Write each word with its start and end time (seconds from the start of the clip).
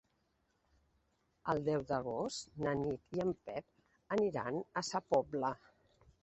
El 1.53 1.61
deu 1.67 1.83
d'agost 1.91 2.49
na 2.65 2.73
Nit 2.79 3.19
i 3.19 3.23
en 3.27 3.35
Pep 3.51 4.17
aniran 4.17 4.59
a 4.83 4.85
Sa 4.91 5.03
Pobla. 5.13 5.55